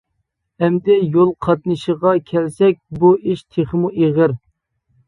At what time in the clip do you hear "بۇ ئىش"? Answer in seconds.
3.05-3.47